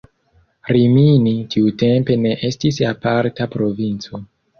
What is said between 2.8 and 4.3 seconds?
aparta provinco.